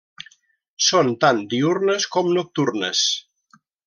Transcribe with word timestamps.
Són 0.85 1.11
tant 1.25 1.43
diürnes 1.53 2.07
com 2.15 2.31
nocturnes. 2.39 3.03